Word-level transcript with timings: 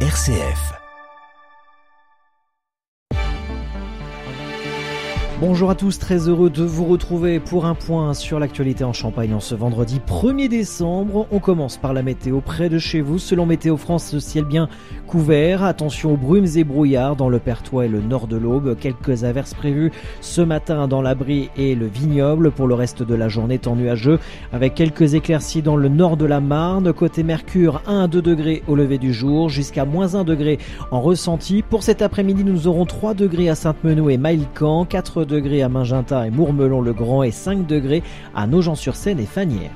RCF. 0.00 0.85
Bonjour 5.38 5.68
à 5.68 5.74
tous, 5.74 5.98
très 5.98 6.30
heureux 6.30 6.48
de 6.48 6.64
vous 6.64 6.86
retrouver 6.86 7.40
pour 7.40 7.66
un 7.66 7.74
point 7.74 8.14
sur 8.14 8.38
l'actualité 8.38 8.84
en 8.84 8.94
Champagne 8.94 9.34
en 9.34 9.40
ce 9.40 9.54
vendredi 9.54 10.00
1er 10.08 10.48
décembre. 10.48 11.26
On 11.30 11.40
commence 11.40 11.76
par 11.76 11.92
la 11.92 12.02
météo 12.02 12.40
près 12.40 12.70
de 12.70 12.78
chez 12.78 13.02
vous. 13.02 13.18
Selon 13.18 13.44
Météo 13.44 13.76
France, 13.76 14.14
le 14.14 14.20
ciel 14.20 14.46
bien 14.46 14.70
couvert. 15.06 15.62
Attention 15.62 16.14
aux 16.14 16.16
brumes 16.16 16.46
et 16.56 16.64
brouillards 16.64 17.16
dans 17.16 17.28
le 17.28 17.38
Pertois 17.38 17.84
et 17.84 17.88
le 17.88 18.00
nord 18.00 18.28
de 18.28 18.38
l'Aube. 18.38 18.78
Quelques 18.80 19.24
averses 19.24 19.52
prévues 19.52 19.92
ce 20.22 20.40
matin 20.40 20.88
dans 20.88 21.02
l'Abri 21.02 21.50
et 21.58 21.74
le 21.74 21.84
Vignoble. 21.84 22.50
Pour 22.50 22.66
le 22.66 22.74
reste 22.74 23.02
de 23.02 23.14
la 23.14 23.28
journée, 23.28 23.58
temps 23.58 23.76
nuageux 23.76 24.18
avec 24.54 24.74
quelques 24.74 25.12
éclaircies 25.12 25.60
dans 25.60 25.76
le 25.76 25.90
nord 25.90 26.16
de 26.16 26.24
la 26.24 26.40
Marne. 26.40 26.94
Côté 26.94 27.22
Mercure, 27.22 27.82
1 27.86 28.04
à 28.04 28.08
2 28.08 28.22
degrés 28.22 28.62
au 28.68 28.74
lever 28.74 28.96
du 28.96 29.12
jour, 29.12 29.50
jusqu'à 29.50 29.84
moins 29.84 30.14
1 30.14 30.24
degré 30.24 30.58
en 30.90 31.02
ressenti. 31.02 31.60
Pour 31.60 31.82
cet 31.82 32.00
après-midi, 32.00 32.42
nous 32.42 32.68
aurons 32.68 32.86
3 32.86 33.12
degrés 33.12 33.50
à 33.50 33.54
Sainte-Meneau 33.54 34.08
et 34.08 34.16
Mailcan, 34.16 34.86
4 34.86 35.25
degrés 35.26 35.62
à 35.62 35.68
Minginta 35.68 36.26
et 36.26 36.30
Mourmelon-le-Grand 36.30 37.22
et 37.22 37.30
5 37.30 37.66
degrés 37.66 38.02
à 38.34 38.46
Nogent-sur-Seine 38.46 39.20
et 39.20 39.26
Fanières. 39.26 39.70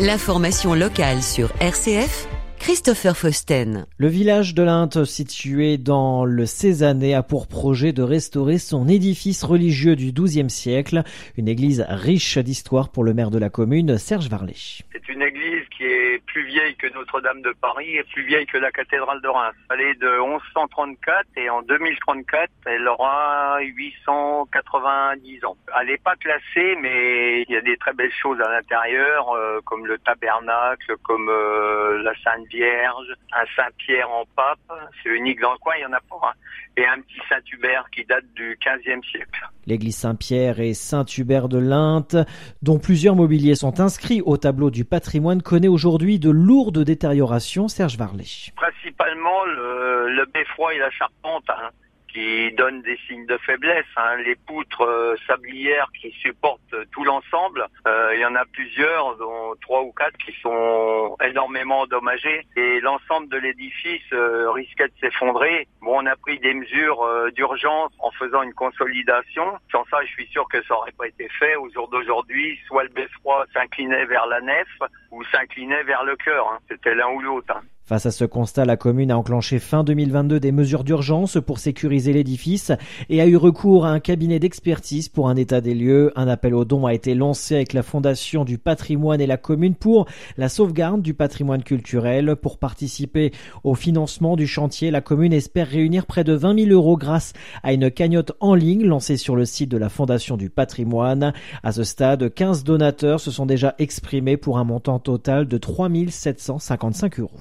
L'information 0.00 0.74
locale 0.74 1.22
sur 1.22 1.50
RCF 1.60 2.28
Christopher 2.64 3.14
Fausten. 3.14 3.84
Le 3.98 4.08
village 4.08 4.54
de 4.54 4.62
l'Inde, 4.62 5.04
situé 5.04 5.76
dans 5.76 6.24
le 6.24 6.46
Cézanne, 6.46 7.04
a 7.12 7.22
pour 7.22 7.46
projet 7.46 7.92
de 7.92 8.00
restaurer 8.02 8.56
son 8.56 8.88
édifice 8.88 9.44
religieux 9.44 9.96
du 9.96 10.12
XIIe 10.12 10.48
siècle, 10.48 11.02
une 11.36 11.46
église 11.46 11.84
riche 11.86 12.38
d'histoire 12.38 12.88
pour 12.88 13.04
le 13.04 13.12
maire 13.12 13.30
de 13.30 13.38
la 13.38 13.50
commune, 13.50 13.98
Serge 13.98 14.30
Varlet. 14.30 14.54
C'est 14.56 15.08
une 15.10 15.20
église 15.20 15.68
qui 15.76 15.84
est 15.84 16.24
plus 16.24 16.46
vieille 16.46 16.74
que 16.76 16.86
Notre-Dame 16.94 17.42
de 17.42 17.52
Paris 17.60 17.96
et 17.96 18.02
plus 18.04 18.22
vieille 18.22 18.46
que 18.46 18.56
la 18.56 18.70
cathédrale 18.70 19.20
de 19.20 19.28
Reims. 19.28 19.54
Elle 19.70 19.82
est 19.82 20.00
de 20.00 20.08
1134 20.26 21.26
et 21.36 21.50
en 21.50 21.60
2034, 21.60 22.50
elle 22.64 22.88
aura 22.88 23.58
890 23.60 25.44
ans. 25.44 25.56
Elle 25.78 25.88
n'est 25.88 25.98
pas 25.98 26.16
classée, 26.16 26.76
mais 26.80 27.42
il 27.42 27.52
y 27.52 27.56
a 27.56 27.60
des 27.60 27.76
très 27.76 27.92
belles 27.92 28.12
choses 28.22 28.40
à 28.40 28.50
l'intérieur, 28.50 29.32
euh, 29.32 29.60
comme 29.66 29.86
le 29.86 29.98
tabernacle, 29.98 30.96
comme 31.02 31.28
euh, 31.28 32.02
la 32.02 32.14
Sainte 32.22 32.53
Vierge, 32.54 33.06
un 33.32 33.44
Saint-Pierre 33.56 34.10
en 34.10 34.24
pape, 34.36 34.58
c'est 35.02 35.10
unique 35.10 35.40
dans 35.40 35.52
le 35.52 35.58
coin, 35.58 35.74
il 35.76 35.82
y 35.82 35.86
en 35.86 35.92
a 35.92 36.00
pas. 36.00 36.28
Hein. 36.28 36.32
Et 36.76 36.86
un 36.86 37.00
petit 37.00 37.20
Saint-Hubert 37.28 37.86
qui 37.94 38.04
date 38.04 38.24
du 38.34 38.56
15e 38.64 39.04
siècle. 39.10 39.48
L'église 39.66 39.96
Saint-Pierre 39.96 40.60
et 40.60 40.74
Saint-Hubert 40.74 41.48
de 41.48 41.58
l'Inte, 41.58 42.16
dont 42.62 42.78
plusieurs 42.78 43.16
mobiliers 43.16 43.54
sont 43.54 43.80
inscrits 43.80 44.22
au 44.22 44.36
tableau 44.36 44.70
du 44.70 44.84
patrimoine, 44.84 45.42
connaît 45.42 45.68
aujourd'hui 45.68 46.18
de 46.18 46.30
lourdes 46.30 46.84
détériorations. 46.84 47.68
Serge 47.68 47.96
Varlet. 47.96 48.24
Principalement 48.56 49.44
le, 49.44 50.14
le 50.14 50.26
beffroi 50.26 50.74
et 50.74 50.78
la 50.78 50.90
charpente. 50.90 51.44
Hein 51.48 51.70
qui 52.14 52.52
donnent 52.52 52.82
des 52.82 52.96
signes 53.08 53.26
de 53.26 53.36
faiblesse. 53.38 53.84
Hein. 53.96 54.16
Les 54.24 54.36
poutres 54.36 54.82
euh, 54.82 55.16
sablières 55.26 55.90
qui 56.00 56.10
supportent 56.12 56.60
tout 56.92 57.04
l'ensemble, 57.04 57.66
euh, 57.86 58.12
il 58.14 58.20
y 58.20 58.24
en 58.24 58.36
a 58.36 58.44
plusieurs, 58.44 59.16
dont 59.16 59.54
trois 59.60 59.82
ou 59.82 59.92
quatre 59.92 60.16
qui 60.18 60.32
sont 60.40 61.16
énormément 61.22 61.80
endommagées. 61.80 62.46
Et 62.56 62.80
l'ensemble 62.80 63.28
de 63.28 63.36
l'édifice 63.36 64.12
euh, 64.12 64.50
risquait 64.52 64.86
de 64.86 64.94
s'effondrer. 65.00 65.66
Bon, 65.82 66.02
on 66.02 66.06
a 66.06 66.16
pris 66.16 66.38
des 66.38 66.54
mesures 66.54 67.04
d'urgence 67.32 67.92
en 67.98 68.10
faisant 68.12 68.42
une 68.42 68.54
consolidation. 68.54 69.58
Sans 69.72 69.84
ça, 69.90 69.98
je 70.04 70.12
suis 70.12 70.26
sûr 70.28 70.46
que 70.48 70.62
ça 70.62 70.74
aurait 70.74 70.92
pas 70.92 71.08
été 71.08 71.28
fait. 71.38 71.56
Au 71.56 71.68
jour 71.70 71.88
d'aujourd'hui, 71.88 72.58
soit 72.68 72.84
le 72.84 72.90
beffroi 72.90 73.46
s'inclinait 73.52 74.06
vers 74.06 74.26
la 74.26 74.40
nef 74.40 74.68
ou 75.10 75.24
s'inclinait 75.24 75.82
vers 75.82 76.04
le 76.04 76.16
cœur. 76.16 76.48
Hein. 76.48 76.58
C'était 76.70 76.94
l'un 76.94 77.08
ou 77.08 77.20
l'autre. 77.20 77.54
Hein. 77.56 77.62
Face 77.86 78.06
à 78.06 78.10
ce 78.10 78.24
constat, 78.24 78.64
la 78.64 78.78
commune 78.78 79.10
a 79.10 79.18
enclenché 79.18 79.58
fin 79.58 79.84
2022 79.84 80.40
des 80.40 80.52
mesures 80.52 80.84
d'urgence 80.84 81.36
pour 81.44 81.58
sécuriser 81.58 82.14
l'édifice 82.14 82.72
et 83.10 83.20
a 83.20 83.26
eu 83.26 83.36
recours 83.36 83.84
à 83.84 83.90
un 83.90 84.00
cabinet 84.00 84.38
d'expertise 84.38 85.10
pour 85.10 85.28
un 85.28 85.36
état 85.36 85.60
des 85.60 85.74
lieux. 85.74 86.10
Un 86.16 86.26
appel 86.26 86.54
aux 86.54 86.64
dons 86.64 86.86
a 86.86 86.94
été 86.94 87.14
lancé 87.14 87.56
avec 87.56 87.74
la 87.74 87.82
Fondation 87.82 88.46
du 88.46 88.56
patrimoine 88.56 89.20
et 89.20 89.26
la 89.26 89.36
commune 89.36 89.74
pour 89.74 90.06
la 90.38 90.48
sauvegarde 90.48 91.02
du 91.02 91.12
patrimoine 91.12 91.62
culturel. 91.62 92.36
Pour 92.36 92.56
participer 92.56 93.32
au 93.64 93.74
financement 93.74 94.36
du 94.36 94.46
chantier, 94.46 94.90
la 94.90 95.02
commune 95.02 95.34
espère 95.34 95.68
réunir 95.68 96.06
près 96.06 96.24
de 96.24 96.32
20 96.32 96.60
000 96.60 96.70
euros 96.70 96.96
grâce 96.96 97.34
à 97.62 97.74
une 97.74 97.90
cagnotte 97.90 98.32
en 98.40 98.54
ligne 98.54 98.86
lancée 98.86 99.18
sur 99.18 99.36
le 99.36 99.44
site 99.44 99.70
de 99.70 99.76
la 99.76 99.90
Fondation 99.90 100.38
du 100.38 100.48
patrimoine. 100.48 101.34
À 101.62 101.72
ce 101.72 101.84
stade, 101.84 102.32
15 102.32 102.64
donateurs 102.64 103.20
se 103.20 103.30
sont 103.30 103.44
déjà 103.44 103.74
exprimés 103.78 104.38
pour 104.38 104.56
un 104.56 104.64
montant 104.64 104.98
total 104.98 105.46
de 105.46 105.58
3 105.58 105.90
755 106.08 107.20
euros. 107.20 107.40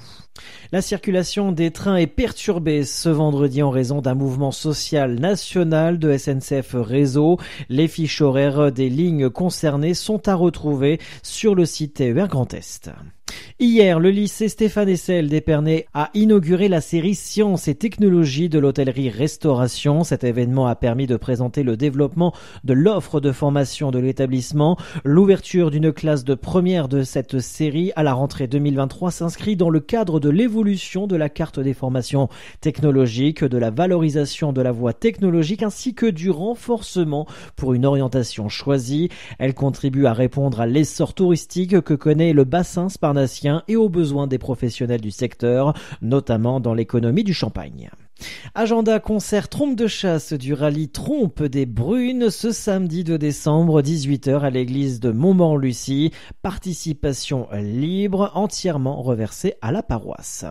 La 0.71 0.81
circulation 0.81 1.51
des 1.51 1.71
trains 1.71 1.97
est 1.97 2.07
perturbée 2.07 2.83
ce 2.83 3.09
vendredi 3.09 3.61
en 3.61 3.69
raison 3.69 4.01
d'un 4.01 4.15
mouvement 4.15 4.51
social 4.51 5.15
national 5.15 5.99
de 5.99 6.17
SNCF 6.17 6.73
Réseau. 6.73 7.37
Les 7.69 7.87
fiches 7.87 8.21
horaires 8.21 8.71
des 8.71 8.89
lignes 8.89 9.29
concernées 9.29 9.93
sont 9.93 10.27
à 10.27 10.35
retrouver 10.35 10.99
sur 11.21 11.53
le 11.53 11.65
site 11.65 11.95
TER 11.95 12.27
Grand 12.27 12.53
Est. 12.53 12.89
Hier, 13.59 13.99
le 13.99 14.09
lycée 14.09 14.49
Stéphane 14.49 14.89
Essel 14.89 15.29
d'Épernay 15.29 15.85
a 15.93 16.09
inauguré 16.15 16.69
la 16.69 16.81
série 16.81 17.13
Sciences 17.13 17.67
et 17.67 17.75
technologies 17.75 18.49
de 18.49 18.57
l'hôtellerie-restauration. 18.57 20.03
Cet 20.03 20.23
événement 20.23 20.65
a 20.65 20.73
permis 20.73 21.05
de 21.05 21.17
présenter 21.17 21.61
le 21.61 21.77
développement 21.77 22.33
de 22.63 22.73
l'offre 22.73 23.19
de 23.19 23.31
formation 23.31 23.91
de 23.91 23.99
l'établissement. 23.99 24.75
L'ouverture 25.05 25.69
d'une 25.69 25.93
classe 25.93 26.23
de 26.23 26.33
première 26.33 26.87
de 26.87 27.03
cette 27.03 27.39
série 27.39 27.91
à 27.95 28.01
la 28.01 28.13
rentrée 28.13 28.47
2023 28.47 29.11
s'inscrit 29.11 29.55
dans 29.55 29.69
le 29.69 29.79
cadre 29.79 30.19
de 30.19 30.29
l'évolution 30.29 31.05
de 31.05 31.15
la 31.15 31.29
carte 31.29 31.59
des 31.59 31.75
formations 31.75 32.29
technologiques, 32.59 33.43
de 33.43 33.57
la 33.59 33.69
valorisation 33.69 34.51
de 34.51 34.63
la 34.63 34.71
voie 34.71 34.93
technologique 34.93 35.61
ainsi 35.61 35.93
que 35.93 36.07
du 36.07 36.31
renforcement 36.31 37.27
pour 37.55 37.75
une 37.75 37.85
orientation 37.85 38.49
choisie. 38.49 39.09
Elle 39.37 39.53
contribue 39.53 40.07
à 40.07 40.13
répondre 40.13 40.59
à 40.59 40.65
l'essor 40.65 41.13
touristique 41.13 41.81
que 41.81 41.93
connaît 41.93 42.33
le 42.33 42.45
bassin 42.45 42.89
et 43.67 43.75
aux 43.75 43.89
besoins 43.89 44.27
des 44.27 44.37
professionnels 44.37 45.01
du 45.01 45.11
secteur, 45.11 45.73
notamment 46.01 46.59
dans 46.59 46.73
l'économie 46.73 47.23
du 47.23 47.33
champagne. 47.33 47.89
Agenda 48.55 48.99
concert 48.99 49.49
trompe 49.49 49.75
de 49.75 49.87
chasse 49.87 50.31
du 50.33 50.53
rallye 50.53 50.87
Trompe 50.87 51.41
des 51.41 51.65
Brunes 51.65 52.29
ce 52.29 52.51
samedi 52.51 53.03
2 53.03 53.17
décembre 53.17 53.81
18h 53.81 54.41
à 54.41 54.51
l'église 54.51 54.99
de 54.99 55.11
Montmort-Lucie. 55.11 56.11
Participation 56.43 57.47
libre 57.51 58.31
entièrement 58.35 59.01
reversée 59.01 59.55
à 59.63 59.71
la 59.71 59.81
paroisse. 59.81 60.45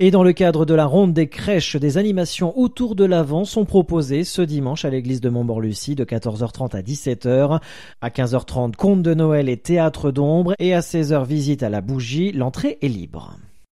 Et 0.00 0.10
dans 0.10 0.24
le 0.24 0.32
cadre 0.32 0.66
de 0.66 0.74
la 0.74 0.86
ronde 0.86 1.12
des 1.12 1.28
crèches, 1.28 1.76
des 1.76 1.98
animations 1.98 2.58
autour 2.58 2.96
de 2.96 3.04
l'Avent 3.04 3.44
sont 3.44 3.64
proposées 3.64 4.24
ce 4.24 4.42
dimanche 4.42 4.84
à 4.84 4.90
l'église 4.90 5.20
de 5.20 5.28
Montmort-Lucie 5.28 5.94
de 5.94 6.04
14h30 6.04 6.76
à 6.76 6.82
17h. 6.82 7.60
À 8.00 8.08
15h30, 8.08 8.74
conte 8.74 9.02
de 9.02 9.14
Noël 9.14 9.48
et 9.48 9.56
théâtre 9.56 10.10
d'ombre 10.10 10.54
et 10.58 10.74
à 10.74 10.80
16h 10.80 11.24
visite 11.24 11.62
à 11.62 11.68
la 11.68 11.80
bougie. 11.80 12.32
L'entrée 12.32 12.78
est 12.82 12.88
libre. 12.88 13.36